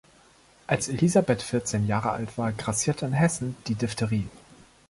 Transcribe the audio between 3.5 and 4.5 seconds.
die Diphtherie.